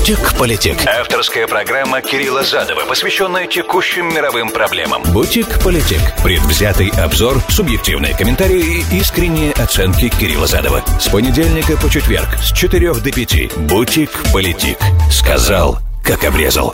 [0.00, 0.78] Бутик-политик.
[0.86, 5.02] Авторская программа Кирилла Задова, посвященная текущим мировым проблемам.
[5.12, 6.00] Бутик-политик.
[6.24, 10.82] Предвзятый обзор, субъективные комментарии и искренние оценки Кирилла Задова.
[10.98, 13.56] С понедельника по четверг с 4 до 5.
[13.68, 14.78] Бутик-политик.
[15.12, 16.72] Сказал, как обрезал.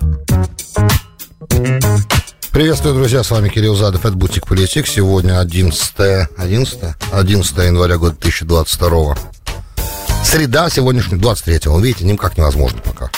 [2.53, 4.87] Приветствую, друзья, с вами Кирилл Задов, это Бутик Политик.
[4.87, 6.79] Сегодня 11, 11,
[7.11, 9.17] 11 января года 2022
[10.27, 11.79] Среда, сегодняшний 23-го.
[11.79, 13.11] Видите, никак невозможно пока.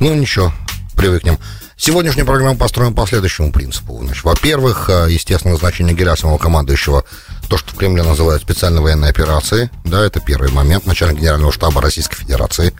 [0.00, 0.52] Ну, ничего,
[0.96, 1.38] привыкнем.
[1.76, 3.96] Сегодняшняя программа построена по следующему принципу.
[4.02, 7.04] Значит, во-первых, э, естественно, назначение Герасимова, командующего,
[7.48, 9.70] то, что в Кремле называют специальной военной операцией.
[9.84, 10.84] Да, это первый момент.
[10.84, 12.74] Начальник Генерального штаба Российской Федерации.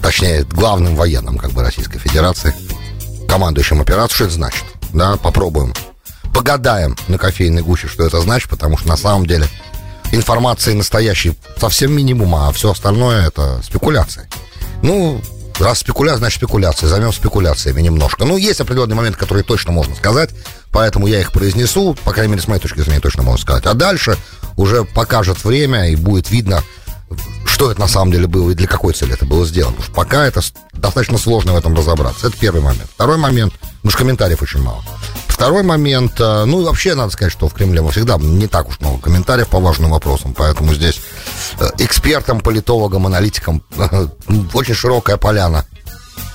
[0.00, 2.54] Точнее, главным военным, как бы, Российской Федерации.
[3.28, 4.16] Командующим операцией.
[4.16, 4.64] Что это значит?
[4.94, 5.74] Да, попробуем.
[6.32, 9.46] Погадаем на кофейной гуще, что это значит, потому что на самом деле
[10.12, 14.28] информации настоящей совсем минимум, а все остальное это спекуляции.
[14.82, 15.20] Ну,
[15.58, 16.88] раз спекуляция, значит спекуляция.
[16.88, 18.24] Займем спекуляциями немножко.
[18.24, 20.30] Ну, есть определенные моменты, которые точно можно сказать,
[20.72, 23.66] поэтому я их произнесу, по крайней мере, с моей точки зрения, точно можно сказать.
[23.66, 24.16] А дальше
[24.56, 26.62] уже покажет время и будет видно,
[27.44, 29.76] что это на самом деле было и для какой цели это было сделано.
[29.76, 30.40] Потому что пока это
[30.74, 32.28] достаточно сложно в этом разобраться.
[32.28, 32.88] Это первый момент.
[32.94, 34.82] Второй момент, потому что комментариев очень мало.
[35.28, 38.80] Второй момент, э, ну, вообще, надо сказать, что в Кремле мы всегда не так уж
[38.80, 41.00] много комментариев по важным вопросам, поэтому здесь
[41.60, 43.62] э, экспертам, политологам, аналитикам
[44.52, 45.64] очень широкая поляна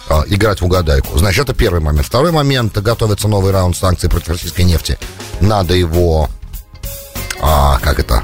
[0.07, 1.17] э, играть в угадайку.
[1.17, 2.07] Значит, это первый момент.
[2.07, 4.97] Второй момент, готовится новый раунд санкций против российской нефти.
[5.41, 6.29] Надо его,
[7.41, 8.23] а, как это,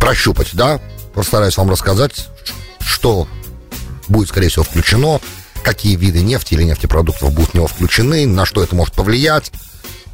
[0.00, 0.80] прощупать, да?
[1.14, 2.28] Постараюсь вам рассказать,
[2.80, 3.28] что
[4.08, 5.20] будет, скорее всего, включено,
[5.66, 9.50] какие виды нефти или нефтепродуктов будут в него включены, на что это может повлиять.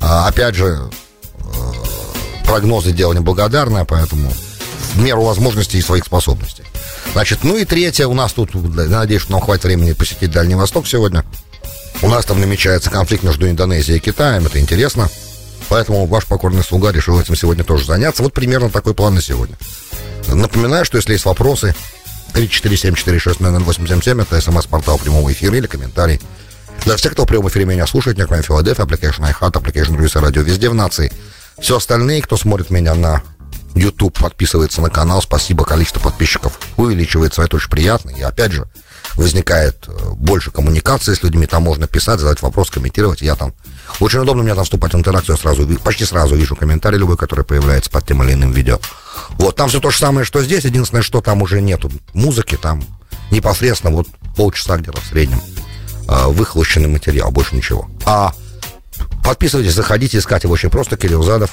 [0.00, 1.72] А, опять же, э,
[2.46, 4.32] прогнозы дело неблагодарное, поэтому
[4.94, 6.64] в меру возможностей и своих способностей.
[7.12, 10.88] Значит, ну и третье, у нас тут, надеюсь, что нам хватит времени посетить Дальний Восток
[10.88, 11.22] сегодня.
[12.00, 15.10] У нас там намечается конфликт между Индонезией и Китаем, это интересно.
[15.68, 18.22] Поэтому ваш покорный слуга решил этим сегодня тоже заняться.
[18.22, 19.56] Вот примерно такой план на сегодня.
[20.28, 21.74] Напоминаю, что если есть вопросы,
[22.34, 26.20] 347-460-0877, это смс-портал прямого эфира или комментарий.
[26.84, 30.20] Для всех, кто в прямом эфире меня слушает, не кроме Филадельфия, application iHeart, application Руиса
[30.20, 31.12] Радио, везде в нации.
[31.60, 33.22] Все остальные, кто смотрит меня на
[33.74, 38.10] YouTube, подписывается на канал, спасибо, количество подписчиков увеличивается, это очень приятно.
[38.10, 38.66] И опять же,
[39.14, 43.54] возникает э, больше коммуникации с людьми, там можно писать, задать вопрос, комментировать, я там...
[44.00, 47.90] Очень удобно мне там вступать в интеракцию, сразу, почти сразу вижу комментарий любой, который появляется
[47.90, 48.78] под тем или иным видео.
[49.32, 52.82] Вот, там все то же самое, что здесь, единственное, что там уже нету музыки, там
[53.30, 55.40] непосредственно вот полчаса где-то в среднем
[56.08, 57.88] э, выхлощенный материал, больше ничего.
[58.04, 58.32] А
[59.24, 61.50] подписывайтесь, заходите, искать его очень просто, Кирилл Задов,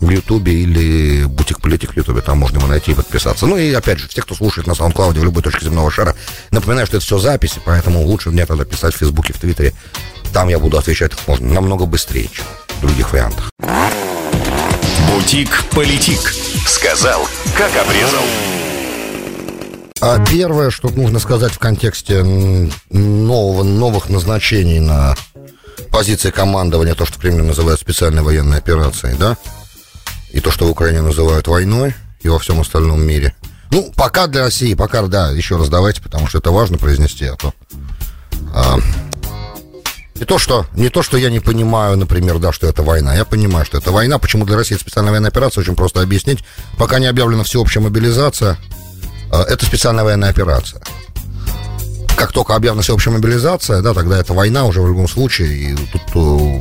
[0.00, 3.46] в Ютубе или Бутик Политик в Ютубе, там можно его найти и подписаться.
[3.46, 6.14] Ну и опять же, все, кто слушает на SoundCloud в любой точке земного шара,
[6.50, 9.74] напоминаю, что это все записи, поэтому лучше мне тогда писать в Фейсбуке, в Твиттере.
[10.32, 12.44] Там я буду отвечать можно намного быстрее, чем
[12.78, 13.50] в других вариантах.
[15.10, 16.20] Бутик Политик.
[16.66, 18.22] Сказал, как обрезал.
[20.00, 22.22] А первое, что нужно сказать в контексте
[22.90, 25.16] нового, новых назначений на
[25.90, 29.36] позиции командования, то, что в Кремле называют специальной военной операцией, да,
[30.30, 33.34] и то, что в Украине называют войной, и во всем остальном мире.
[33.70, 37.36] Ну, пока для России, пока, да, еще раз давайте, потому что это важно произнести, а
[37.36, 37.52] то...
[38.54, 38.78] А,
[40.18, 43.14] не то, что, не то, что я не понимаю, например, да, что это война.
[43.14, 44.18] Я понимаю, что это война.
[44.18, 45.60] Почему для России специальная военная операция?
[45.62, 46.40] Очень просто объяснить.
[46.76, 48.58] Пока не объявлена всеобщая мобилизация,
[49.30, 50.82] а, это специальная военная операция.
[52.16, 55.52] Как только объявлена всеобщая мобилизация, да, тогда это война уже в любом случае.
[55.52, 56.60] И тут э,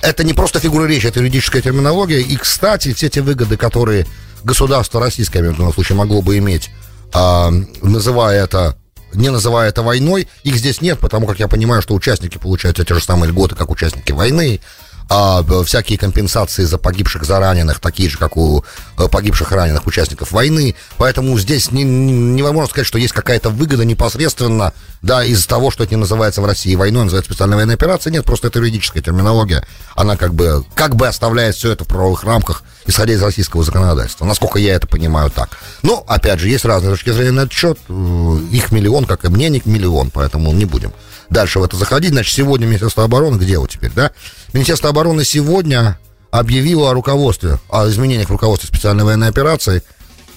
[0.00, 2.20] это не просто фигура речи, это юридическая терминология.
[2.20, 4.06] И, кстати, все те выгоды, которые
[4.42, 6.70] государство российское, в данном случае, могло бы иметь,
[7.12, 7.50] а,
[7.82, 8.78] называя это
[9.14, 12.94] не называя это войной, их здесь нет, потому как я понимаю, что участники получают те
[12.94, 14.60] же самые льготы, как участники войны,
[15.08, 18.64] а всякие компенсации за погибших, за раненых, такие же, как у
[18.98, 20.74] э, погибших раненых участников войны.
[20.96, 24.72] Поэтому здесь не, невозможно сказать, что есть какая-то выгода непосредственно,
[25.02, 28.10] да, из-за того, что это не называется в России войной, называется специальная военная операция.
[28.10, 29.64] Нет, просто это юридическая терминология.
[29.94, 34.24] Она как бы, как бы оставляет все это в правовых рамках, исходя из российского законодательства.
[34.24, 35.50] Насколько я это понимаю так.
[35.82, 37.78] Но, опять же, есть разные точки зрения на этот счет.
[37.88, 40.92] Э, их миллион, как и мне, миллион, поэтому не будем
[41.30, 42.12] дальше в это заходить.
[42.12, 44.12] Значит, сегодня Министерство обороны, где вот теперь, да?
[44.52, 45.98] Министерство обороны сегодня
[46.30, 49.82] объявило о руководстве, о изменениях в руководстве специальной военной операции.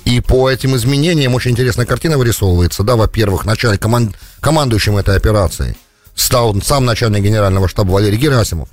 [0.06, 2.84] И по этим изменениям очень интересная картина вырисовывается.
[2.84, 5.76] Да, во-первых, начальник, команд, командующим этой операцией
[6.16, 8.70] стал сам начальник генерального штаба Валерий Герасимов.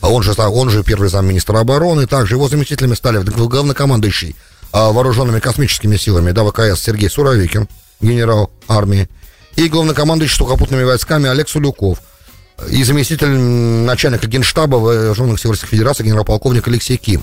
[0.00, 2.06] А он же, он же первый замминистра обороны.
[2.06, 4.34] Также его заместителями стали главнокомандующий
[4.72, 7.68] а, вооруженными космическими силами да, ВКС Сергей Суровикин,
[8.00, 9.08] генерал армии,
[9.56, 11.98] и главнокомандующий сухопутными войсками Олег Сулюков
[12.68, 17.22] и заместитель начальника генштаба Вооруженных сил Федерации генерал-полковник Алексей Ким.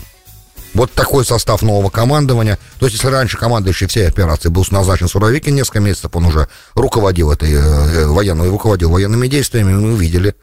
[0.74, 2.60] Вот такой состав нового командования.
[2.80, 7.32] То есть, если раньше командующий всей операции был назначен Суровикин, несколько месяцев он уже руководил
[7.32, 10.36] этой э, военной, руководил военными действиями, мы увидели,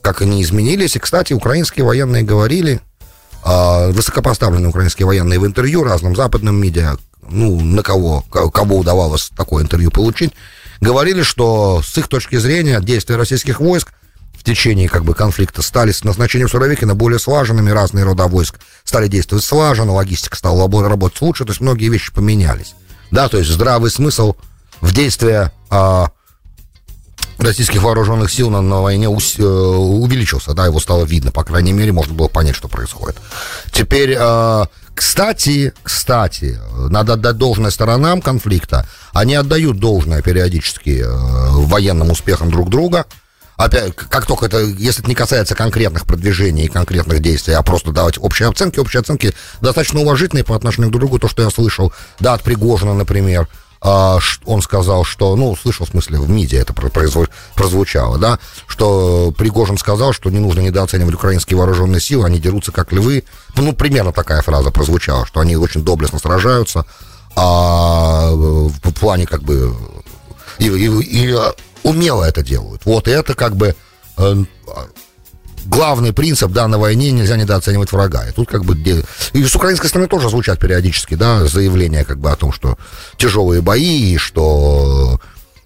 [0.00, 0.94] как они изменились.
[0.94, 2.80] И, кстати, украинские военные говорили,
[3.44, 6.96] э, высокопоставленные украинские военные в интервью разным западным медиа,
[7.28, 10.32] ну, на кого, кого удавалось такое интервью получить,
[10.82, 13.92] говорили, что с их точки зрения действия российских войск
[14.36, 19.06] в течение как бы конфликта стали с назначением Суровикина более слаженными, разные рода войск стали
[19.06, 22.74] действовать слаженно, логистика стала работать лучше, то есть многие вещи поменялись.
[23.12, 24.34] Да, то есть здравый смысл
[24.80, 26.10] в действия а,
[27.38, 31.72] российских вооруженных сил на, на войне ус, э, увеличился, да, его стало видно, по крайней
[31.72, 33.16] мере, можно было понять, что происходит.
[33.70, 34.64] Теперь, э,
[34.94, 36.58] кстати, кстати,
[36.90, 43.06] надо отдать должное сторонам конфликта, они отдают должное периодически э, военным успехам друг друга,
[43.56, 47.92] опять, как только это, если это не касается конкретных продвижений и конкретных действий, а просто
[47.92, 51.50] давать общие оценки, общие оценки достаточно уважительные по отношению друг к другу, то, что я
[51.50, 53.48] слышал, да, от Пригожина, например,
[53.84, 58.38] а, он сказал, что, ну, слышал, в смысле, в МИДе это прозвучало, да,
[58.68, 63.24] что Пригожин сказал, что не нужно недооценивать украинские вооруженные силы, они дерутся как львы.
[63.56, 66.86] Ну, примерно такая фраза прозвучала, что они очень доблестно сражаются,
[67.34, 69.74] а в плане как бы
[70.58, 71.36] и, и, и
[71.82, 72.82] умело это делают.
[72.84, 73.74] Вот, и это как бы
[74.16, 74.44] э,
[75.66, 78.28] главный принцип, да, на войне нельзя недооценивать врага.
[78.28, 78.76] И тут как бы...
[79.32, 82.78] И с украинской стороны тоже звучат периодически, да, заявления как бы о том, что
[83.16, 85.20] тяжелые бои, и что...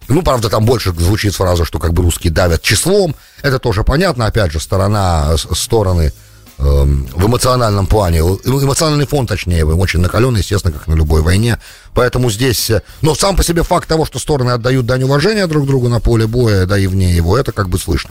[0.08, 3.16] Ну, правда, там больше звучит фраза, что как бы русские давят числом.
[3.42, 4.26] Это тоже понятно.
[4.26, 6.12] Опять же, сторона, стороны
[6.58, 11.58] Эм, в эмоциональном плане, эмоциональный фон, точнее, очень накаленный, естественно, как на любой войне.
[11.92, 15.66] Поэтому здесь, э, но сам по себе факт того, что стороны отдают дань уважения друг
[15.66, 18.10] другу на поле боя, да и вне его, это как бы слышно.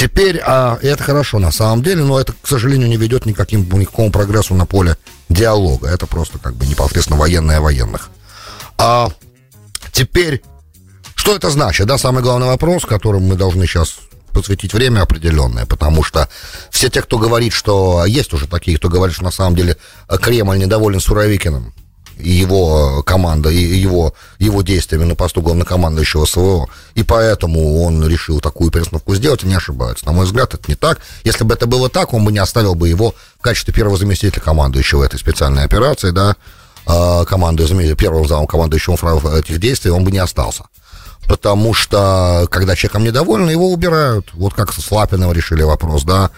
[0.00, 4.10] Теперь, а, это хорошо на самом деле, но это, к сожалению, не ведет никаким, никакому
[4.10, 4.96] прогрессу на поле
[5.28, 5.88] диалога.
[5.88, 8.08] Это просто как бы непосредственно военное военных.
[8.78, 9.10] А
[9.92, 10.42] теперь,
[11.14, 13.96] что это значит, да, самый главный вопрос, которым мы должны сейчас
[14.32, 16.30] посвятить время определенное, потому что
[16.70, 19.76] все те, кто говорит, что есть уже такие, кто говорит, что на самом деле
[20.08, 21.74] Кремль недоволен Суровикиным,
[22.20, 26.68] и его команда, и его, его действиями на посту главнокомандующего СВО.
[26.94, 30.06] И поэтому он решил такую перестановку сделать, не ошибается.
[30.06, 31.00] На мой взгляд, это не так.
[31.24, 34.40] Если бы это было так, он бы не оставил бы его в качестве первого заместителя
[34.40, 36.36] командующего этой специальной операции, да,
[36.86, 40.64] а, команды, первым замом командующего этих действий, он бы не остался
[41.30, 44.30] потому что, когда человеком недовольны, его убирают.
[44.32, 46.30] Вот как с Лапиным решили вопрос, да,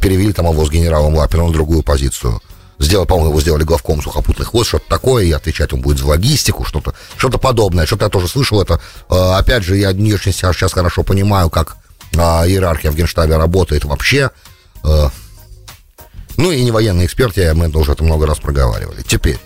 [0.00, 2.40] перевели там его с генералом Лапиным на другую позицию.
[2.80, 6.64] Сделали, по-моему, его сделали главком сухопутных войск, что-то такое, и отвечать он будет за логистику,
[6.64, 7.84] что-то что подобное.
[7.84, 8.80] Что-то я тоже слышал это.
[9.10, 11.76] А, опять же, я не очень сейчас хорошо понимаю, как
[12.16, 14.30] а, иерархия в Генштабе работает вообще.
[14.82, 15.10] А,
[16.38, 19.02] ну и не военный эксперт, я, мы уже это много раз проговаривали.
[19.06, 19.38] Теперь,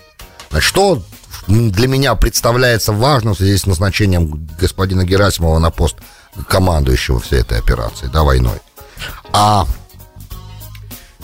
[0.49, 1.03] значит, что
[1.47, 5.97] для меня представляется важным в связи с назначением господина Герасимова на пост
[6.47, 8.59] командующего всей этой операции, да, войной.
[9.33, 9.67] А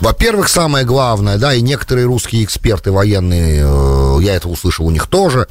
[0.01, 5.05] во-первых, самое главное, да, и некоторые русские эксперты военные, э, я это услышал у них
[5.07, 5.47] тоже,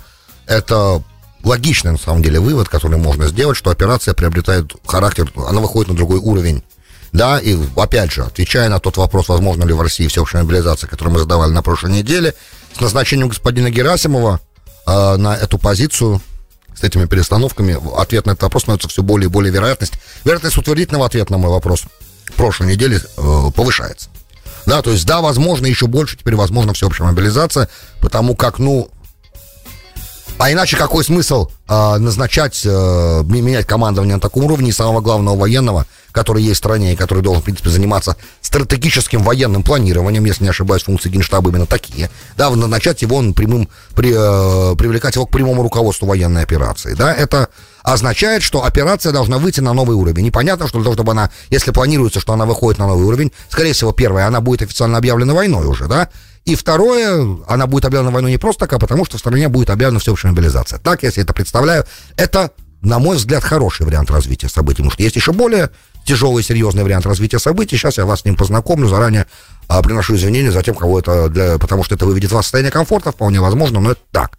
[0.46, 1.02] это
[1.44, 5.96] логичный, на самом деле, вывод, который можно сделать, что операция приобретает характер, она выходит на
[5.96, 6.64] другой уровень.
[7.12, 11.08] Да, и опять же, отвечая на тот вопрос, возможно ли в России всеобщая мобилизация, который
[11.08, 12.34] мы задавали на прошлой неделе,
[12.76, 14.40] с назначением господина Герасимова
[14.86, 16.20] э, на эту позицию
[16.74, 19.94] с этими перестановками, ответ на этот вопрос становится все более и более вероятность.
[20.24, 21.84] Вероятность утвердительного ответа на мой вопрос
[22.36, 24.08] прошлой недели э, повышается.
[24.66, 27.68] Да, то есть, да, возможно, еще больше теперь возможно всеобщая мобилизация,
[28.00, 28.90] потому как, ну,
[30.40, 35.84] а иначе какой смысл э, назначать, э, менять командование на таком уровне самого главного военного,
[36.12, 40.48] который есть в стране и который должен, в принципе, заниматься стратегическим военным планированием, если не
[40.48, 45.62] ошибаюсь, функции Генштаба именно такие, да, назначать его прямым, при, э, привлекать его к прямому
[45.62, 47.50] руководству военной операции, да, это
[47.82, 50.24] означает, что операция должна выйти на новый уровень.
[50.24, 53.74] Непонятно, что для того, чтобы она, если планируется, что она выходит на новый уровень, скорее
[53.74, 56.08] всего, первое, она будет официально объявлена войной уже, да,
[56.44, 59.70] и второе, она будет объявлена войной не просто так, а потому что в стране будет
[59.70, 60.78] объявлена всеобщая мобилизация.
[60.78, 61.84] Так, если это представляю,
[62.16, 64.78] это, на мой взгляд, хороший вариант развития событий.
[64.78, 65.70] Потому что есть еще более
[66.04, 67.76] тяжелый, серьезный вариант развития событий.
[67.76, 69.26] Сейчас я вас с ним познакомлю, заранее
[69.68, 72.72] а, приношу извинения за тем, кого это для, потому что это выведет вас в состояние
[72.72, 74.38] комфорта, вполне возможно, но это так.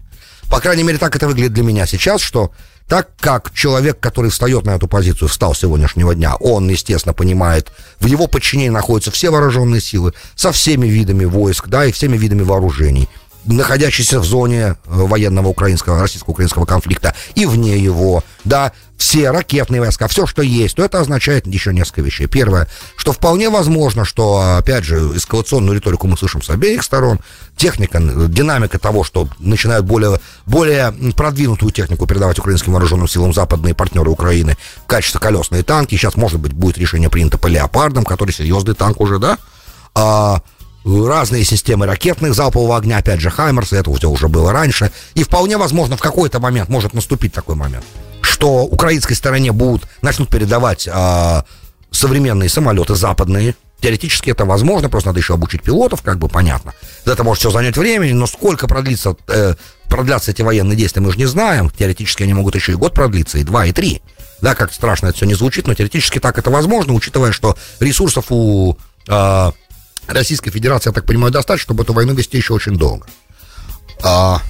[0.50, 2.52] По крайней мере, так это выглядит для меня сейчас, что
[2.92, 7.72] так как человек, который встает на эту позицию, встал сегодняшнего дня, он, естественно, понимает,
[8.02, 12.42] в его подчинении находятся все вооруженные силы со всеми видами войск, да, и всеми видами
[12.42, 13.08] вооружений.
[13.46, 20.08] Находящиеся в зоне э, военного украинского, российско-украинского конфликта и вне его, да, все ракетные войска,
[20.08, 22.28] все, что есть, то это означает еще несколько вещей.
[22.28, 27.20] Первое, что вполне возможно, что, опять же, эскалационную риторику мы слышим с обеих сторон,
[27.58, 34.12] техника, динамика того, что начинают более, более продвинутую технику передавать украинским вооруженным силам западные партнеры
[34.12, 35.96] Украины в качестве колесные танки.
[35.96, 39.40] Сейчас, может быть, будет решение принято по леопардам, который серьезный танк уже, да?
[39.96, 40.42] А,
[40.86, 44.92] разные системы ракетных залпового огня, опять же, Хаймерс, это все уже было раньше.
[45.14, 47.86] И вполне возможно, в какой-то момент может наступить такой момент,
[48.22, 51.42] что украинской стороне будут, начнут передавать э,
[51.92, 53.56] современные самолеты западные.
[53.80, 56.74] Теоретически это возможно, просто надо еще обучить пилотов, как бы понятно.
[57.06, 59.56] Это может все занять времени, но сколько продлится, э,
[59.88, 61.70] продлятся эти военные действия, мы же не знаем.
[61.70, 64.02] Теоретически они могут еще и год продлиться, и два, и три.
[64.42, 68.26] Да, как страшно это все не звучит, но теоретически так это возможно, учитывая, что ресурсов
[68.30, 69.52] у э,
[70.08, 73.08] Российской Федерации, я так понимаю, достаточно, чтобы эту войну вести еще очень долго.
[74.04, 74.42] А,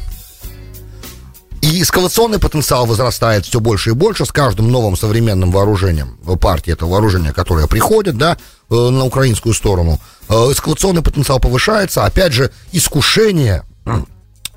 [1.62, 6.88] и эскалационный потенциал возрастает все больше и больше с каждым новым современным вооружением партии, это
[6.88, 8.38] вооружение, которое приходит, да,
[8.70, 10.00] э, на украинскую сторону.
[10.28, 13.64] Э, эскалационный потенциал повышается, опять же, искушение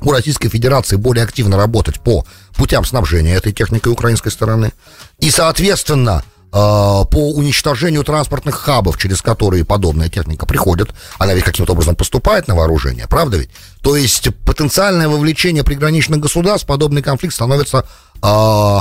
[0.00, 2.24] у Российской Федерации более активно работать по
[2.56, 4.72] путям снабжения этой техникой украинской стороны.
[5.18, 6.24] И, соответственно,
[6.54, 12.54] по уничтожению транспортных хабов, через которые подобная техника приходит, она ведь каким-то образом поступает на
[12.54, 13.50] вооружение, правда ведь?
[13.82, 17.86] То есть потенциальное вовлечение приграничных государств, подобный конфликт становится
[18.22, 18.78] э,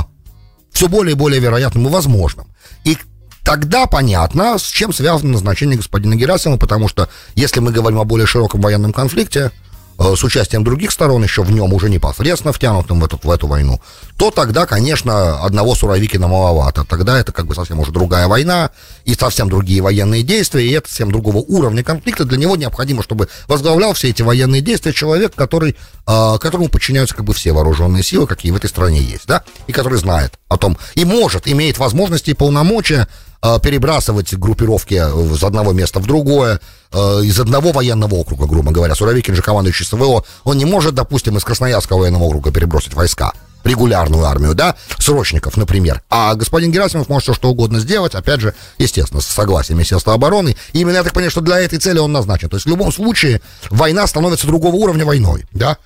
[0.72, 2.46] все более и более вероятным и возможным.
[2.84, 2.96] И
[3.42, 8.28] тогда понятно, с чем связано назначение господина Герасимова, потому что если мы говорим о более
[8.28, 9.63] широком военном конфликте, Э,
[9.98, 13.80] с участием других сторон, еще в нем уже непосредственно втянутым в эту, в эту войну,
[14.16, 16.84] то тогда, конечно, одного Суровикина маловато.
[16.84, 18.70] Тогда это как бы совсем уже другая война,
[19.04, 22.24] и совсем другие военные действия, и это совсем другого уровня конфликта.
[22.24, 27.24] Для него необходимо, чтобы возглавлял все эти военные действия человек, который, э, которому подчиняются как
[27.24, 30.76] бы все вооруженные силы, какие в этой стране есть, да, и который знает о том,
[30.94, 33.23] и может, имеет возможности и полномочия Э,
[33.62, 36.60] перебрасывать группировки из одного места в другое,
[36.92, 38.94] э, из одного военного округа, грубо говоря.
[38.94, 43.32] Суровикин же командующий СВО, он не может, допустим, из Красноярского военного округа перебросить войска
[43.64, 46.02] регулярную армию, да, срочников, например.
[46.10, 50.56] А господин Герасимов может все что угодно сделать, опять же, естественно, с согласием Министерства обороны.
[50.72, 52.50] И именно я так понимаю, что для этой цели он назначен.
[52.50, 55.78] То есть в любом случае война становится другого уровня войной, да.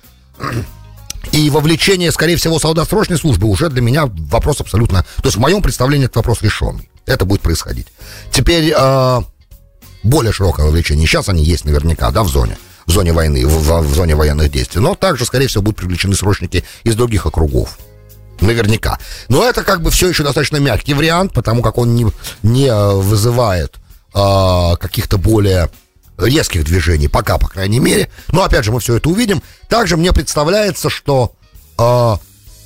[1.31, 5.03] И вовлечение, скорее всего, солдат срочной службы уже для меня вопрос абсолютно...
[5.17, 7.87] То есть в моем представлении этот вопрос решенный это будет происходить.
[8.31, 9.21] Теперь э,
[10.03, 11.07] более широкое вовлечение.
[11.07, 14.51] Сейчас они есть наверняка, да, в зоне в зоне войны, в, в, в зоне военных
[14.51, 14.81] действий.
[14.81, 17.77] Но также, скорее всего, будут привлечены срочники из других округов.
[18.41, 18.97] Наверняка.
[19.27, 22.07] Но это как бы все еще достаточно мягкий вариант, потому как он не,
[22.41, 23.75] не вызывает
[24.15, 25.69] э, каких-то более
[26.19, 28.09] резких движений, пока, по крайней мере.
[28.31, 29.41] Но опять же, мы все это увидим.
[29.67, 31.33] Также мне представляется, что
[31.77, 32.15] э,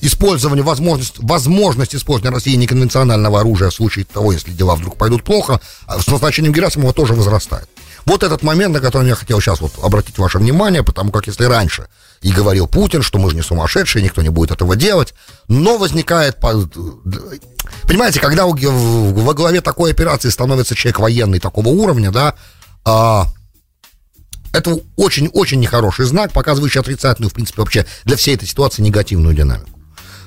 [0.01, 5.61] использование, возможность, возможность использования России неконвенционального оружия в случае того, если дела вдруг пойдут плохо,
[5.85, 7.69] а с назначением Герасимова тоже возрастает.
[8.05, 11.45] Вот этот момент, на который я хотел сейчас вот обратить ваше внимание, потому как если
[11.45, 11.87] раньше
[12.21, 15.13] и говорил Путин, что мы же не сумасшедшие, никто не будет этого делать,
[15.47, 16.37] но возникает...
[16.39, 22.35] Понимаете, когда во главе такой операции становится человек военный такого уровня, да,
[22.83, 23.27] а,
[24.53, 29.69] это очень-очень нехороший знак, показывающий отрицательную, в принципе, вообще для всей этой ситуации негативную динамику.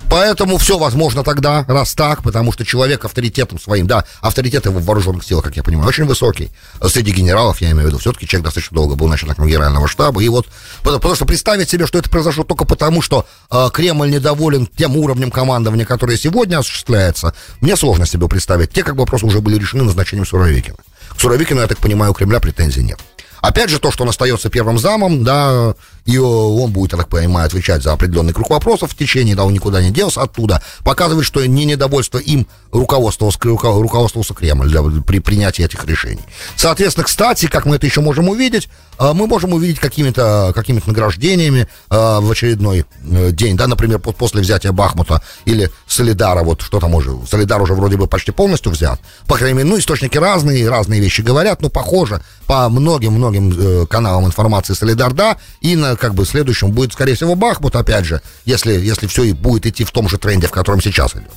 [0.09, 4.85] Поэтому все возможно тогда, раз так, потому что человек авторитетом своим, да, авторитет его в
[4.85, 6.51] вооруженных силах, как я понимаю, очень высокий.
[6.87, 10.23] Среди генералов, я имею в виду, все-таки человек достаточно долго был начальником генерального штаба.
[10.23, 10.47] И вот,
[10.83, 15.33] потому, что представить себе, что это произошло только потому, что э, Кремль недоволен тем уровнем
[15.33, 18.71] командования, которое сегодня осуществляется, мне сложно себе представить.
[18.71, 20.77] Те как бы вопросы уже были решены назначением Суровикина.
[21.17, 23.01] К Суровикину, я так понимаю, у Кремля претензий нет.
[23.41, 25.75] Опять же, то, что он остается первым замом, да,
[26.07, 29.53] и он будет, я так понимаю, отвечать за определенный круг вопросов в течение, да, он
[29.53, 35.65] никуда не делся оттуда, показывает, что не недовольство им руководствовался, руководствовался Кремль для, при принятии
[35.65, 36.23] этих решений.
[36.57, 41.69] Соответственно, кстати, как мы это еще можем увидеть, а, мы можем увидеть какими-то какими награждениями
[41.91, 46.95] а, в очередной э, день, да, например, после взятия Бахмута или Солидара, вот что там
[46.95, 51.01] уже, Солидар уже вроде бы почти полностью взят, по крайней мере, ну, источники разные, разные
[51.01, 56.25] вещи говорят, но похоже, по многим-многим э, каналам информации Солидар, да, и на, как бы,
[56.25, 60.09] следующем будет, скорее всего, Бахмут, опять же, если, если все и будет идти в том
[60.09, 61.31] же тренде, в котором сейчас идет.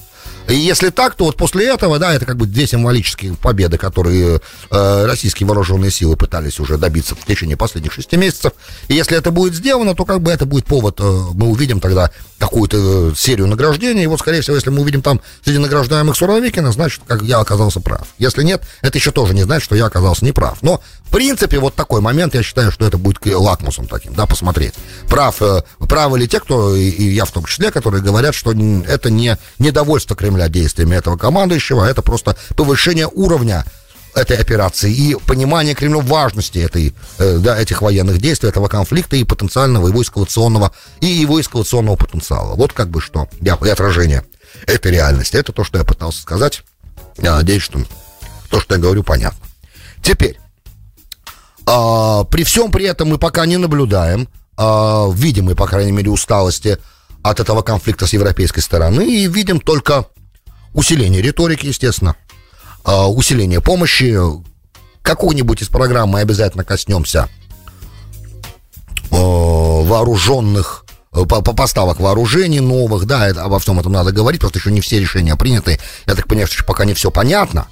[0.49, 4.41] И если так, то вот после этого, да, это как бы две символические победы, которые
[4.71, 8.53] э, российские вооруженные силы пытались уже добиться в течение последних шести месяцев.
[8.87, 12.09] И если это будет сделано, то как бы это будет повод, э, мы увидим тогда
[12.39, 14.05] какую-то э, серию награждений.
[14.05, 17.79] И вот, скорее всего, если мы увидим там среди награждаемых Суровикина, значит, как я оказался
[17.79, 18.07] прав.
[18.17, 20.57] Если нет, это еще тоже не значит, что я оказался неправ.
[20.63, 24.75] Но, в принципе, вот такой момент, я считаю, что это будет лакмусом таким, да, посмотреть.
[25.09, 28.51] Прав, э, правы ли те, кто, и, и я в том числе, которые говорят, что
[28.51, 33.65] это не недовольство Кремля действиями этого командующего, а это просто повышение уровня
[34.13, 39.23] этой операции и понимание Кремлем важности этой, э, да, этих военных действий, этого конфликта и
[39.23, 42.53] потенциального его эскалационного, и его эскалационного потенциала.
[42.53, 44.25] Вот как бы что, я, и отражение
[44.67, 45.37] этой реальности.
[45.37, 46.61] Это то, что я пытался сказать.
[47.17, 47.79] Я надеюсь, что
[48.51, 49.43] то, что я говорю, понятно.
[50.03, 50.37] Теперь,
[51.69, 56.79] а, при всем при этом мы пока не наблюдаем а, видимой, по крайней мере, усталости
[57.21, 60.07] от этого конфликта с европейской стороны и видим только
[60.73, 62.15] усиление риторики, естественно,
[62.83, 64.17] а, усиление помощи.
[65.03, 67.29] Какую-нибудь из программ мы обязательно коснемся
[69.11, 74.57] а, вооруженных по, по поставок вооружений новых, да, это, обо всем этом надо говорить, просто
[74.57, 75.79] еще не все решения приняты.
[76.07, 77.67] Я так понимаю, что пока не все понятно,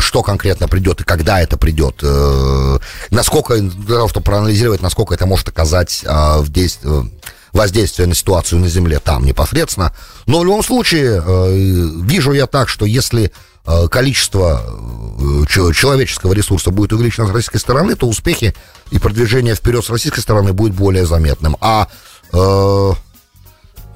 [0.00, 2.78] что конкретно придет и когда это придет, э,
[3.10, 7.10] насколько, для того, чтобы проанализировать, насколько это может оказать в действии
[7.52, 9.92] воздействие на ситуацию на Земле там непосредственно.
[10.26, 13.30] Но в любом случае, э, вижу я так, что если
[13.66, 18.54] э, количество э, человеческого ресурса будет увеличено с российской стороны, то успехи
[18.90, 21.56] и продвижение вперед с российской стороны будет более заметным.
[21.60, 21.88] А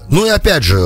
[0.09, 0.77] ну и опять же,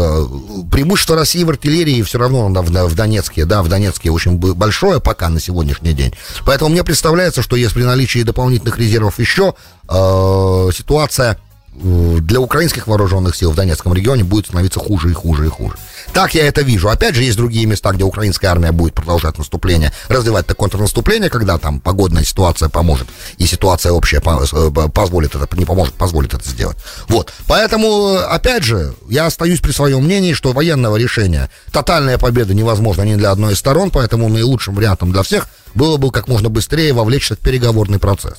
[0.70, 5.28] преимущество России в артиллерии все равно в, в Донецке, да, в Донецке очень большое пока
[5.28, 6.14] на сегодняшний день.
[6.44, 9.54] Поэтому мне представляется, что если при наличии дополнительных резервов еще
[9.88, 11.38] э, ситуация
[11.72, 15.76] для украинских вооруженных сил в Донецком регионе будет становиться хуже и хуже и хуже.
[16.12, 16.88] Так я это вижу.
[16.88, 21.56] Опять же, есть другие места, где украинская армия будет продолжать наступление, развивать это контрнаступление, когда
[21.58, 26.76] там погодная ситуация поможет, и ситуация общая э, позволит это, не поможет, позволит это сделать.
[27.08, 27.32] Вот.
[27.46, 33.14] Поэтому, опять же, я остаюсь при своем мнении, что военного решения, тотальная победа невозможна ни
[33.14, 37.36] для одной из сторон, поэтому наилучшим вариантом для всех было бы как можно быстрее вовлечься
[37.36, 38.38] в переговорный процесс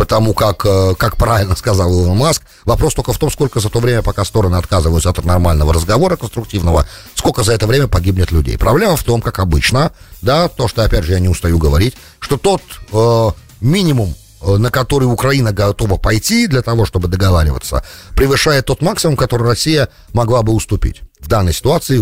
[0.00, 3.80] потому как, э, как правильно сказал Илон Маск, вопрос только в том, сколько за то
[3.80, 8.56] время, пока стороны отказываются от нормального разговора конструктивного, сколько за это время погибнет людей.
[8.56, 9.92] Проблема в том, как обычно,
[10.22, 13.30] да, то, что, опять же, я не устаю говорить, что тот э,
[13.60, 17.84] минимум, э, на который Украина готова пойти для того, чтобы договариваться,
[18.16, 21.02] превышает тот максимум, который Россия могла бы уступить.
[21.18, 21.98] В данной ситуации,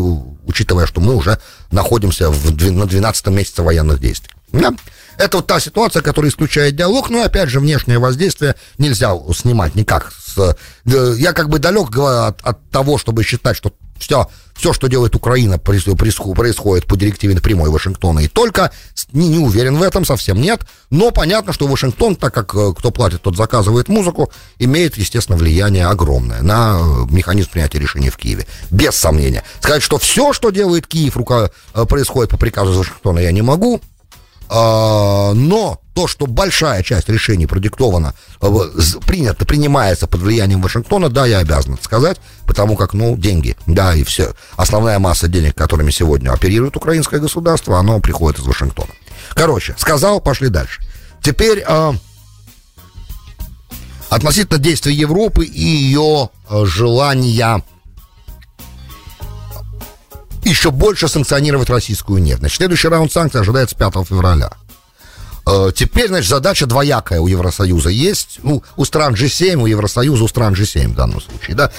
[0.47, 1.41] учитывая, что мы уже
[1.73, 4.31] находимся в, на 12 месяце военных действий.
[4.53, 4.73] Да?
[5.19, 10.13] Это вот та ситуация, которая исключает диалог, но, опять же, внешнее воздействие нельзя снимать никак.
[10.85, 15.59] Я как бы далек от, от того, чтобы считать, что все, все, что делает Украина,
[15.59, 18.21] происходит по директиве напрямую Вашингтона.
[18.21, 18.71] И только
[19.13, 20.61] не, не уверен в этом, совсем нет.
[20.91, 25.87] Но понятно, что Вашингтон, так как э, кто платит, тот заказывает музыку, имеет, естественно, влияние
[25.87, 28.47] огромное на э, механизм принятия решений в Киеве.
[28.71, 29.43] Без сомнения.
[29.61, 33.81] Сказать, что все, что делает Киев, рука, э, происходит по приказу Вашингтона, я не могу.
[34.51, 38.47] А, но то, что большая часть решений продиктована, э,
[39.07, 43.95] принято, принимается под влиянием Вашингтона, да, я обязан это сказать, потому как, ну, деньги, да,
[43.95, 48.91] и все, основная масса денег, которыми сегодня оперирует украинское государство, оно приходит из Вашингтона.
[49.31, 50.83] Короче, сказал, пошли дальше.
[51.21, 51.93] Теперь э,
[54.09, 57.63] относительно действий Европы и ее э, желания
[60.49, 62.41] еще больше санкционировать российскую нефть.
[62.41, 64.51] Значит, следующий раунд санкций ожидается 5 февраля.
[65.49, 68.39] Э, теперь, значит, задача двоякая у Евросоюза есть.
[68.43, 71.71] Ну, у стран G7, у Евросоюза, у стран G7 в данном случае, да.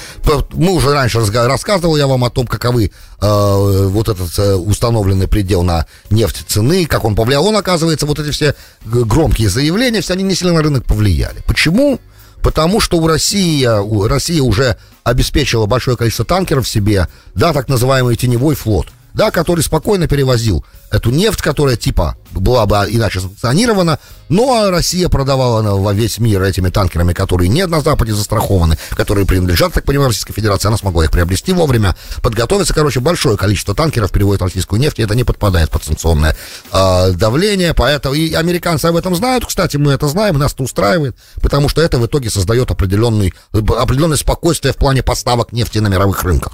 [0.53, 5.61] Мы уже раньше рассказывал я вам о том, каковы э, вот этот э, установленный предел
[5.61, 7.45] на нефть цены, как он повлиял.
[7.45, 8.55] Он, оказывается, вот эти все
[8.85, 11.43] громкие заявления, все они не сильно на рынок повлияли.
[11.45, 11.99] Почему?
[12.41, 14.77] Потому что у России, у России уже
[15.09, 18.87] обеспечила большое количество танкеров себе, да, так называемый теневой флот–
[19.19, 25.61] да, который спокойно перевозил эту нефть, которая типа была бы иначе санкционирована, но Россия продавала
[25.61, 30.07] на, во весь мир этими танкерами, которые не на Западе застрахованы, которые принадлежат, так понимаю,
[30.07, 34.99] Российской Федерации, она смогла их приобрести вовремя, подготовиться, короче, большое количество танкеров переводит российскую нефть,
[34.99, 36.37] и это не подпадает под санкционное
[36.71, 41.17] э, давление, поэтому и американцы об этом знают, кстати, мы это знаем, нас это устраивает,
[41.41, 46.23] потому что это в итоге создает определенный, определенное спокойствие в плане поставок нефти на мировых
[46.23, 46.53] рынках.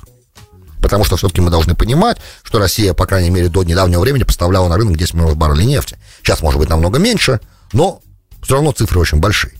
[0.82, 4.68] Потому что все-таки мы должны понимать, что Россия, по крайней мере, до недавнего времени поставляла
[4.68, 5.98] на рынок 10 миллионов баррелей нефти.
[6.20, 7.40] Сейчас, может быть, намного меньше,
[7.74, 8.02] но
[8.44, 9.54] все равно цифры очень большие.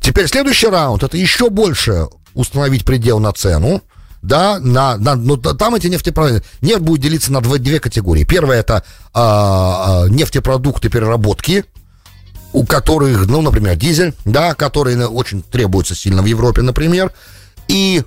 [0.00, 3.82] Теперь следующий раунд, это еще больше установить предел на цену,
[4.22, 8.24] да, на, на, ну, там эти нефтепродукты, нефть будет делиться на две, две категории.
[8.24, 11.64] Первая это а, а, нефтепродукты переработки,
[12.52, 17.12] у которых, ну, например, дизель, да, который очень требуется сильно в Европе, например,
[17.68, 18.02] и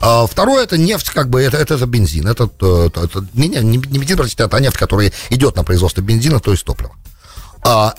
[0.00, 2.26] а второе это нефть, как бы это, это, это бензин.
[2.26, 6.40] Это, это, это не, не, не бензин, простите, это нефть, которая идет на производство бензина,
[6.40, 6.92] то есть топлива.
[7.62, 7.94] А,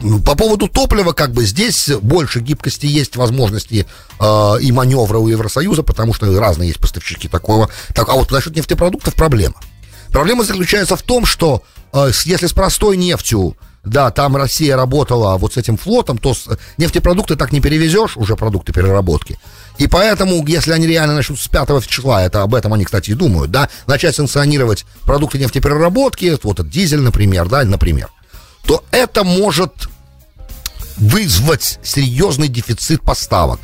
[0.00, 3.86] ну, по поводу топлива, как бы здесь больше гибкости есть, возможности
[4.20, 7.68] э, и маневра у Евросоюза, потому что разные есть поставщики такого.
[7.94, 9.56] Так, а вот насчет нефтепродуктов проблема.
[10.10, 13.56] Проблема заключается в том, что э, если с простой нефтью,
[13.88, 16.34] да, там Россия работала вот с этим флотом, то
[16.76, 19.38] нефтепродукты так не перевезешь, уже продукты переработки.
[19.78, 23.14] И поэтому, если они реально начнут с 5 числа, это об этом они, кстати, и
[23.14, 28.10] думают, да, начать санкционировать продукты нефтепереработки, вот этот дизель, например, да, например,
[28.64, 29.72] то это может
[30.96, 33.60] вызвать серьезный дефицит поставок,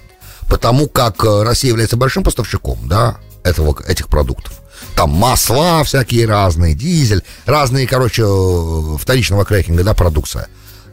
[0.48, 4.52] потому как э, Россия является большим поставщиком, да, этого, этих продуктов.
[4.94, 10.48] Там масла всякие разные, дизель, разные, короче, э, вторичного крекинга, да, продукция.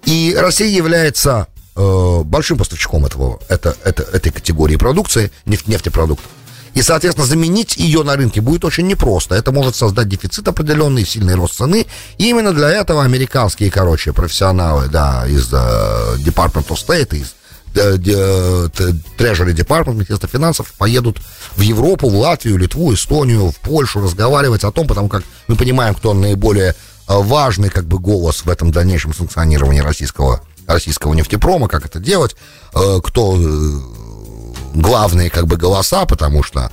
[0.05, 6.27] И Россия является э, большим поставщиком этого, это, это, этой категории продукции, нефть, нефтепродуктов.
[6.73, 9.35] И, соответственно, заменить ее на рынке будет очень непросто.
[9.35, 11.85] Это может создать дефицит определенный, сильный рост цены.
[12.17, 17.35] И именно для этого американские, короче, профессионалы, да, из uh, Department of State, из
[17.73, 21.19] Treasury Department, Министерства финансов, поедут
[21.55, 25.95] в Европу, в Латвию, Литву, Эстонию, в Польшу разговаривать о том, потому как мы понимаем,
[25.95, 26.75] кто наиболее
[27.07, 32.35] важный как бы голос в этом дальнейшем санкционировании российского, российского нефтепрома, как это делать,
[32.71, 33.37] кто
[34.73, 36.71] главные как бы голоса, потому что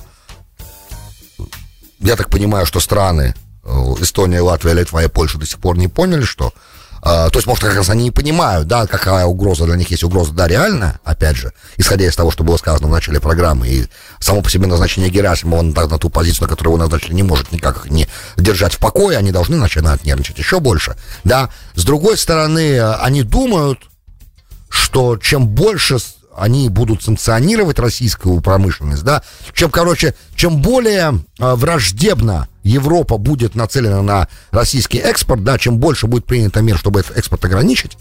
[1.99, 5.87] я так понимаю, что страны э, Эстония, Латвия, Литва и Польша до сих пор не
[5.87, 6.53] поняли, что
[7.01, 10.03] то есть, может, как раз они не понимают, да, какая угроза для них есть.
[10.03, 13.87] Угроза, да, реально, опять же, исходя из того, что было сказано в начале программы, и
[14.19, 17.51] само по себе назначение Герасимова на, на ту позицию, на которую его назначили, не может
[17.51, 18.07] никак их не
[18.37, 21.49] держать в покое, они должны начинать нервничать еще больше, да.
[21.75, 23.79] С другой стороны, они думают,
[24.69, 25.97] что чем больше
[26.37, 34.01] они будут санкционировать российскую промышленность, да, чем, короче, чем более э, враждебно Европа будет нацелена
[34.01, 37.97] на российский экспорт, да, чем больше будет принято мер, чтобы этот экспорт ограничить,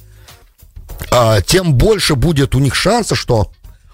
[1.11, 3.51] э, тем больше будет у них шанса, что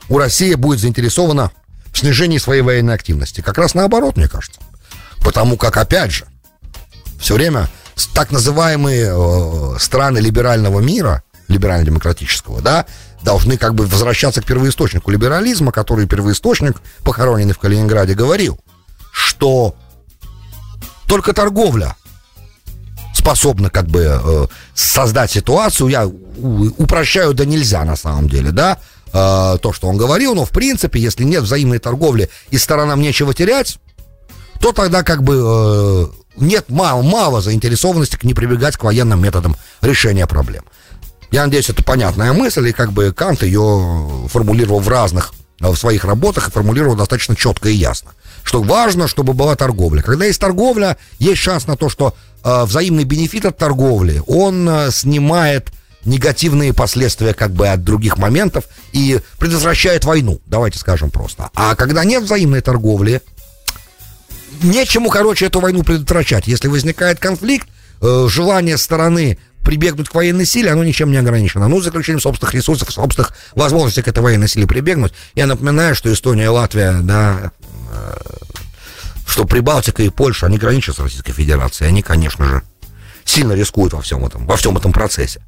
[0.08, 1.52] у России будет заинтересована
[1.92, 3.40] в снижении своей военной активности.
[3.40, 4.60] Как раз наоборот, мне кажется.
[5.22, 6.26] Потому как, опять же,
[7.20, 7.68] все время
[8.12, 12.86] так называемые э, страны либерального мира, либерально-демократического, да,
[13.22, 18.58] должны как бы возвращаться к первоисточнику либерализма, который первоисточник, похороненный в Калининграде, говорил,
[19.12, 19.76] что
[21.06, 21.96] только торговля
[23.14, 28.78] способна как бы э, создать ситуацию, я упрощаю, да нельзя на самом деле, да,
[29.12, 33.32] э, то, что он говорил, но в принципе, если нет взаимной торговли и сторонам нечего
[33.32, 33.78] терять,
[34.60, 39.56] то тогда как бы э, нет мало, мало заинтересованности к не прибегать к военным методам
[39.80, 40.64] решения проблем.
[41.30, 45.76] Я надеюсь, это понятная мысль, и как бы Кант ее формулировал в разных э, в
[45.76, 48.10] своих работах и формулировал достаточно четко и ясно.
[48.44, 50.02] Что важно, чтобы была торговля.
[50.02, 54.90] Когда есть торговля, есть шанс на то, что э, взаимный бенефит от торговли, он э,
[54.92, 55.72] снимает
[56.04, 61.48] негативные последствия как бы от других моментов и предотвращает войну, давайте скажем просто.
[61.54, 63.22] А когда нет взаимной торговли,
[64.62, 66.46] нечему, короче, эту войну предотвращать.
[66.46, 67.66] Если возникает конфликт,
[68.02, 71.68] э, желание стороны прибегнуть к военной силе, оно ничем не ограничено.
[71.68, 75.14] Ну, заключением собственных ресурсов, собственных возможностей к этой военной силе прибегнуть.
[75.34, 77.52] Я напоминаю, что Эстония, Латвия, да,
[79.26, 81.88] что Прибалтика и Польша, они граничат с Российской Федерацией.
[81.88, 82.62] Они, конечно же,
[83.24, 85.40] сильно рискуют во всем этом, во всем этом процессе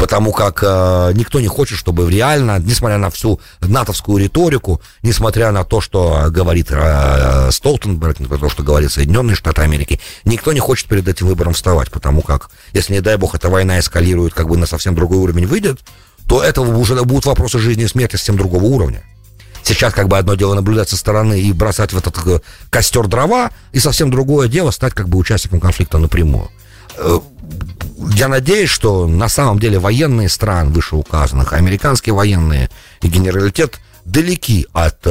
[0.00, 5.62] потому как э, никто не хочет, чтобы реально, несмотря на всю натовскую риторику, несмотря на
[5.62, 10.88] то, что говорит э, Столтенберг, на то, что говорит Соединенные Штаты Америки, никто не хочет
[10.88, 14.56] перед этим выбором вставать, потому как, если, не дай бог, эта война эскалирует, как бы
[14.56, 15.80] на совсем другой уровень выйдет,
[16.26, 19.02] то это уже будут вопросы жизни и смерти совсем другого уровня.
[19.62, 23.50] Сейчас как бы одно дело наблюдать со стороны и бросать в этот э, костер дрова,
[23.72, 26.50] и совсем другое дело стать как бы участником конфликта напрямую.
[26.96, 27.20] Э,
[28.14, 32.70] я надеюсь, что на самом деле военные стран вышеуказанных, американские военные
[33.02, 35.06] и генералитет далеки от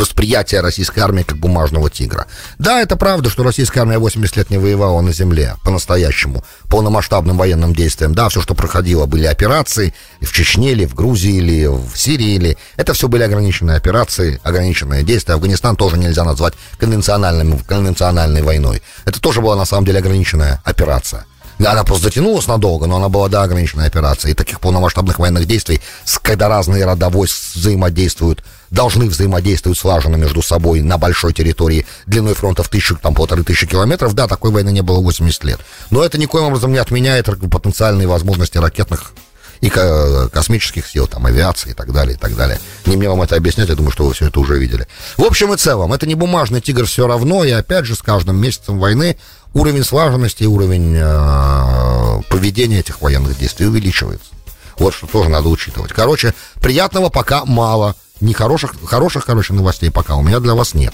[0.00, 2.26] восприятия российской армии как бумажного тигра.
[2.58, 7.74] Да, это правда, что российская армия 80 лет не воевала на земле по-настоящему, полномасштабным военным
[7.74, 8.14] действиям.
[8.14, 12.58] Да, все, что проходило, были операции в Чечне или в Грузии или в Сирии или...
[12.76, 15.34] Это все были ограниченные операции, ограниченные действия.
[15.34, 18.82] Афганистан тоже нельзя назвать конвенциональным, конвенциональной войной.
[19.04, 21.26] Это тоже была на самом деле ограниченная операция.
[21.58, 24.30] Она просто затянулась надолго, но она была, да, ограниченная операция.
[24.30, 25.80] И таких полномасштабных военных действий,
[26.22, 32.68] когда разные рода взаимодействуют, должны взаимодействовать слаженно между собой на большой территории длиной фронта в
[32.68, 34.14] тысячу, там, полторы тысячи километров.
[34.14, 35.60] Да, такой войны не было 80 лет.
[35.90, 39.12] Но это никоим образом не отменяет потенциальные возможности ракетных
[39.60, 42.58] и космических сил, там, авиации и так далее, и так далее.
[42.86, 44.86] Не мне вам это объяснять, я думаю, что вы все это уже видели.
[45.18, 48.40] В общем и целом, это не бумажный тигр все равно, и опять же, с каждым
[48.40, 49.18] месяцем войны
[49.52, 54.30] уровень слаженности, уровень э, поведения этих военных действий увеличивается.
[54.78, 55.92] Вот что тоже надо учитывать.
[55.92, 57.94] Короче, приятного пока мало.
[58.20, 60.92] Не хороших, хороших, короче, новостей пока у меня для вас нет.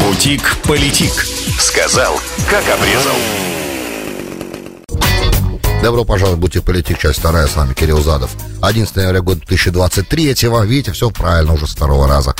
[0.00, 1.12] Бутик-политик.
[1.58, 3.16] Сказал, как обрезал.
[5.82, 8.30] Добро пожаловать в «Бутик-политик», часть вторая, с вами Кирилл Задов.
[8.62, 12.34] 11 января года 2023-го, видите, все правильно уже с второго раза.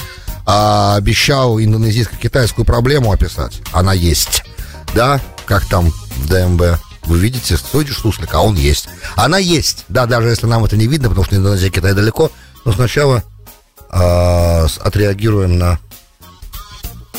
[0.46, 4.44] А, обещал индонезийско-китайскую проблему описать, она есть.
[4.94, 8.88] Да, как там в ДМБ, вы видите, стоите суслик, а он есть.
[9.16, 12.30] Она есть, да, даже если нам это не видно, потому что Индонезия и Китай далеко,
[12.64, 13.22] но сначала
[13.90, 15.79] э, отреагируем на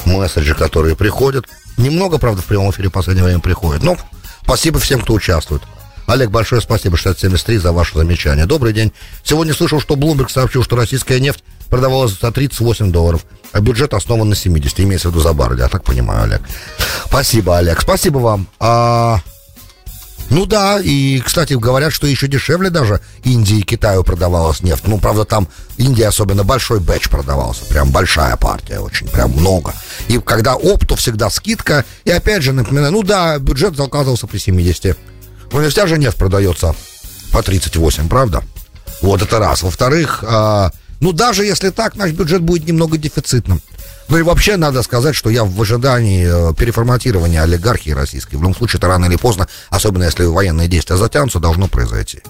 [0.05, 1.45] месседжи, которые приходят.
[1.77, 3.97] Немного, правда, в прямом эфире в последнее время приходит, но
[4.43, 5.61] спасибо всем, кто участвует.
[6.07, 8.45] Олег, большое спасибо, 673, за ваше замечание.
[8.45, 8.93] Добрый день.
[9.23, 14.29] Сегодня слышал, что Блумберг сообщил, что российская нефть продавалась за 38 долларов, а бюджет основан
[14.29, 16.41] на 70, имеется в виду за баррель, я так понимаю, Олег.
[17.07, 18.47] Спасибо, Олег, спасибо вам.
[18.59, 19.19] А,
[20.29, 24.87] ну да, и, кстати, говорят, что еще дешевле даже Индии и Китаю продавалась нефть.
[24.87, 27.63] Ну, правда, там Индия особенно большой бэч продавался.
[27.65, 29.73] Прям большая партия, очень, прям много.
[30.07, 31.85] И когда оп, то всегда скидка.
[32.05, 34.97] И опять же, напоминаю, ну да, бюджет заказывался при 70.
[35.51, 36.75] Ну, нефтя же нефть продается
[37.31, 38.43] по 38, правда?
[39.01, 39.61] Вот это раз.
[39.61, 43.61] Во-вторых, а, ну, даже если так, наш бюджет будет немного дефицитным.
[44.07, 48.35] Ну и вообще надо сказать, что я в ожидании э, переформатирования олигархии российской.
[48.35, 52.21] В любом случае, это рано или поздно, особенно если военные действия затянутся, должно произойти.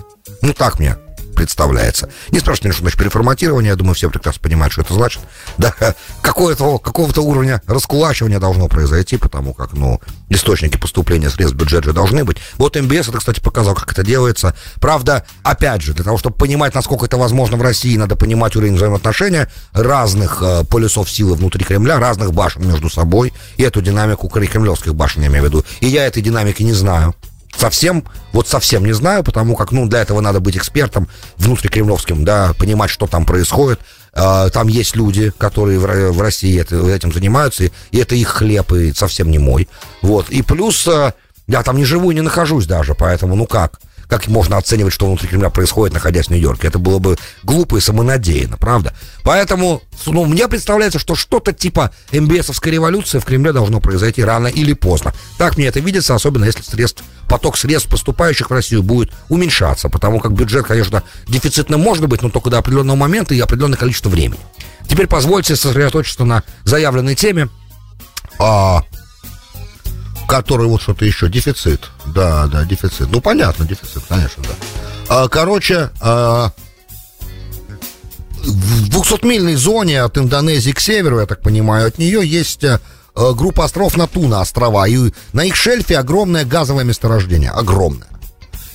[0.42, 0.96] Ну так мне
[1.36, 2.10] представляется.
[2.32, 5.22] Не спрашивайте что значит переформатирование, я думаю, все прекрасно понимают, что это значит.
[5.58, 5.74] Да,
[6.22, 11.94] какого-то, какого-то уровня раскулачивания должно произойти, потому как, ну, источники поступления средств в бюджет же
[11.94, 12.38] должны быть.
[12.58, 14.56] Вот МБС это, кстати, показал, как это делается.
[14.80, 18.76] Правда, опять же, для того, чтобы понимать, насколько это возможно в России, надо понимать уровень
[18.76, 24.96] взаимоотношения разных э, полюсов силы внутри Кремля, разных башен между собой, и эту динамику кремлевских
[24.96, 25.66] башен, я имею в виду.
[25.82, 27.16] И я этой динамики не знаю.
[27.58, 32.54] Совсем, вот совсем не знаю, потому как, ну, для этого надо быть экспертом внутрикремлевским, да,
[32.58, 33.80] понимать, что там происходит.
[34.14, 36.60] А, там есть люди, которые в России
[36.94, 39.68] этим занимаются, и это их хлеб, и совсем не мой.
[40.02, 41.14] Вот, и плюс а,
[41.48, 43.80] я там не живу и не нахожусь даже, поэтому, ну как?
[44.08, 46.68] Как можно оценивать, что внутри Кремля происходит, находясь в Нью-Йорке.
[46.68, 48.94] Это было бы глупо и самонадеянно, правда?
[49.24, 54.74] Поэтому, ну, мне представляется, что что-то типа МБСовской революции в Кремле должно произойти рано или
[54.74, 55.14] поздно.
[55.38, 60.20] Так мне это видится, особенно если средств, поток средств, поступающих в Россию, будет уменьшаться, потому
[60.20, 64.40] как бюджет, конечно, дефицитным может быть, но только до определенного момента и определенное количество времени.
[64.88, 67.50] Теперь позвольте сосредоточиться на заявленной теме.
[68.40, 68.84] А,
[70.28, 71.90] который вот что-то еще, дефицит.
[72.06, 73.12] Да, да, дефицит.
[73.12, 74.56] Ну, понятно, дефицит, конечно, да.
[75.08, 76.52] А, короче, а,
[78.44, 82.80] в 200-мильной зоне от Индонезии к северу, я так понимаю, от нее есть а,
[83.14, 88.08] группа островов Натуна острова, и на их шельфе огромное газовое месторождение, огромное.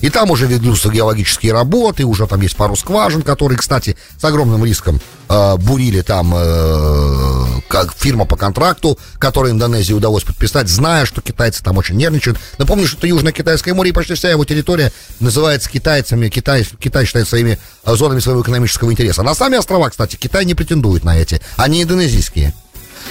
[0.01, 4.65] И там уже ведутся геологические работы, уже там есть пару скважин, которые, кстати, с огромным
[4.65, 11.21] риском э, бурили там э, как фирма по контракту, который Индонезии удалось подписать, зная, что
[11.21, 12.39] китайцы там очень нервничают.
[12.57, 17.27] Напомню, что это Южное-Китайское море, и почти вся его территория называется китайцами, Китай, Китай считает
[17.27, 19.21] своими зонами своего экономического интереса.
[19.23, 22.53] На сами острова, кстати, Китай не претендует на эти, они индонезийские.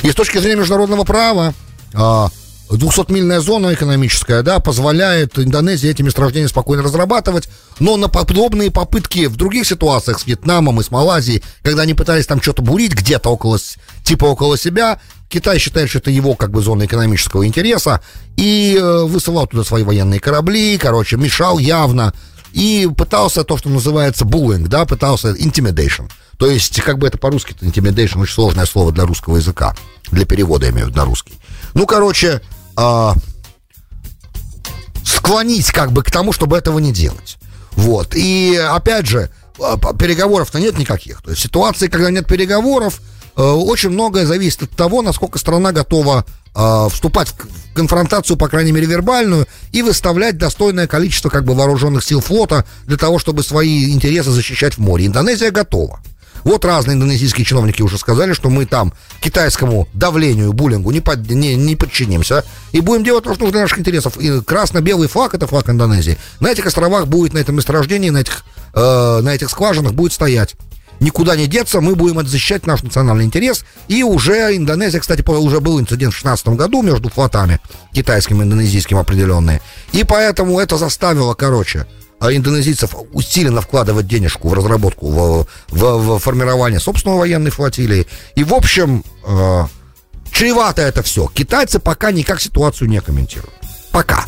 [0.03, 1.55] И с точки зрения международного права,
[1.95, 2.27] э,
[2.77, 7.49] 200-мильная зона экономическая, да, позволяет Индонезии эти месторождения спокойно разрабатывать,
[7.81, 12.27] но на подобные попытки в других ситуациях с Вьетнамом и с Малайзией, когда они пытались
[12.27, 13.59] там что-то бурить где-то около,
[14.05, 18.01] типа около себя, Китай считает, что это его как бы зона экономического интереса,
[18.37, 22.13] и э, высылал туда свои военные корабли, короче, мешал явно,
[22.53, 26.11] и пытался то, что называется bullying, да, пытался intimidation.
[26.37, 29.77] То есть, как бы это по-русски, intimidation очень сложное слово для русского языка,
[30.11, 31.35] для перевода, я имею в виду на русский.
[31.75, 32.41] Ну, короче,
[32.77, 33.15] а,
[35.05, 37.39] склонить как бы к тому, чтобы этого не делать.
[37.73, 38.15] Вот.
[38.15, 39.31] И опять же,
[39.61, 41.23] а, переговоров-то нет никаких.
[41.23, 43.01] То есть ситуации, когда нет переговоров,
[43.37, 48.73] э, очень многое зависит от того, насколько страна готова э, вступать в конфронтацию, по крайней
[48.73, 53.93] мере, вербальную, и выставлять достойное количество как бы вооруженных сил флота для того, чтобы свои
[53.93, 55.07] интересы защищать в море.
[55.07, 56.01] Индонезия готова.
[56.45, 61.57] Вот разные индонезийские чиновники уже сказали, что мы там китайскому давлению, буллингу не, под, не,
[61.57, 64.17] не подчинимся и будем делать то, что нужно для наших интересов.
[64.19, 68.45] И красно-белый флаг, это флаг Индонезии, на этих островах будет, на этом месторождении, на этих,
[68.75, 70.57] э, на этих скважинах будет стоять
[71.01, 73.65] никуда не деться, мы будем защищать наш национальный интерес.
[73.89, 77.59] И уже Индонезия, кстати, уже был инцидент в 2016 году между флотами,
[77.93, 79.61] китайским и индонезийским определенные.
[79.93, 81.87] И поэтому это заставило, короче,
[82.29, 88.07] индонезийцев усиленно вкладывать денежку в разработку, в, в, в формирование собственной военной флотилии.
[88.35, 89.65] И, в общем, э,
[90.31, 91.29] чревато это все.
[91.33, 93.55] Китайцы пока никак ситуацию не комментируют.
[93.91, 94.27] Пока.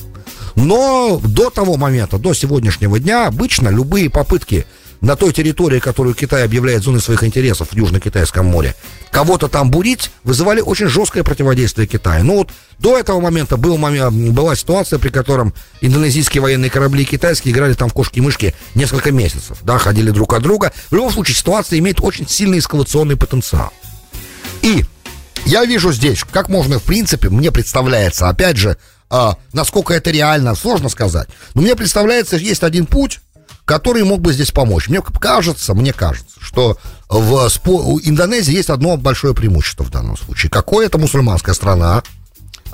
[0.55, 4.66] Но до того момента, до сегодняшнего дня, обычно любые попытки
[5.03, 8.75] на той территории, которую Китай объявляет зоной своих интересов в Южно-Китайском море,
[9.11, 12.23] кого-то там бурить, вызывали очень жесткое противодействие Китая.
[12.23, 17.07] Ну вот до этого момента был момент, была ситуация, при котором индонезийские военные корабли и
[17.07, 20.73] китайские играли там в кошки-мышки несколько месяцев, да, ходили друг от друга.
[20.91, 23.73] В любом случае ситуация имеет очень сильный эскалационный потенциал.
[24.62, 24.85] И
[25.47, 28.77] я вижу здесь, как можно, в принципе, мне представляется, опять же,
[29.11, 31.29] а, насколько это реально, сложно сказать.
[31.55, 33.21] Но мне представляется, есть один путь,
[33.64, 34.88] который мог бы здесь помочь.
[34.88, 40.51] Мне кажется, мне кажется, что в у Индонезии есть одно большое преимущество в данном случае.
[40.51, 42.03] Какое это мусульманская страна,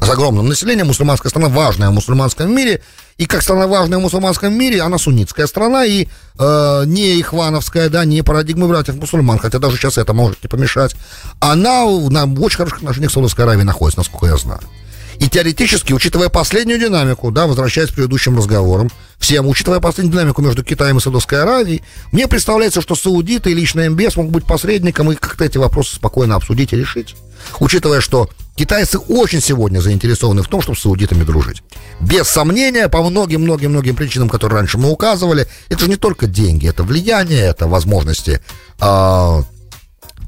[0.01, 2.83] с огромным населением, мусульманская страна важная в мусульманском мире,
[3.16, 6.07] и как страна важная в мусульманском мире, она суннитская страна, и
[6.38, 10.94] э, не ихвановская, да, не парадигма братьев мусульман, хотя даже сейчас это может не помешать,
[11.40, 14.61] она на очень хороших отношениях с Саудовской Аравией находится, насколько я знаю.
[15.20, 20.62] И теоретически, учитывая последнюю динамику, да, возвращаясь к предыдущим разговорам, всем, учитывая последнюю динамику между
[20.62, 25.16] Китаем и Саудовской Аравией, мне представляется, что саудиты и лично МБС могут быть посредником и
[25.16, 27.16] как-то эти вопросы спокойно обсудить и решить.
[27.59, 31.62] Учитывая, что китайцы очень сегодня заинтересованы в том, чтобы с саудитами дружить.
[32.00, 36.85] Без сомнения, по многим-многим-многим причинам, которые раньше мы указывали, это же не только деньги, это
[36.85, 38.40] влияние, это возможности
[38.81, 39.42] э,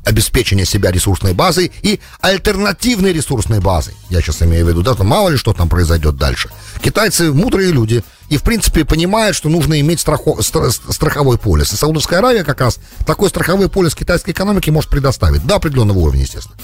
[0.05, 3.95] обеспечения себя ресурсной базой и альтернативной ресурсной базой.
[4.09, 6.51] Я сейчас имею в виду, да, мало ли что там произойдет дальше.
[6.83, 11.73] Китайцы мудрые люди и, в принципе, понимают, что нужно иметь страхо, страховой полис.
[11.73, 16.23] И Саудовская Аравия как раз такой страховой полис китайской экономики может предоставить до определенного уровня,
[16.23, 16.57] естественно.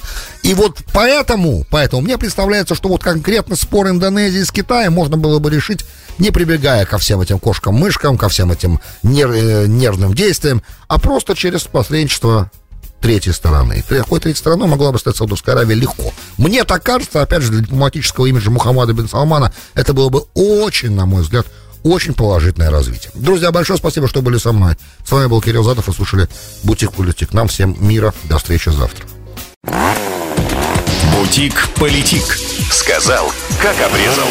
[0.42, 5.40] И вот поэтому, поэтому мне представляется, что вот конкретно спор Индонезии с Китаем можно было
[5.40, 5.84] бы решить,
[6.18, 11.34] не прибегая ко всем этим кошкам-мышкам, ко всем этим нер, э, нервным действиям, а просто
[11.34, 12.50] через посредничество
[13.00, 13.84] третьей стороны.
[13.88, 16.12] Такой третьей стороной могла бы стать Саудовская Аравия легко.
[16.38, 20.92] Мне так кажется, опять же, для дипломатического имиджа Мухаммада бен Салмана это было бы очень,
[20.92, 21.46] на мой взгляд,
[21.82, 23.12] очень положительное развитие.
[23.14, 24.74] Друзья, большое спасибо, что были со мной.
[25.04, 26.28] С вами был Кирилл Задов и слушали
[26.64, 27.32] Бутик Политик.
[27.32, 28.12] Нам всем мира.
[28.24, 29.06] До встречи завтра.
[31.12, 32.38] Бутик Политик.
[32.72, 33.32] Сказал,
[33.62, 34.28] как обрезал.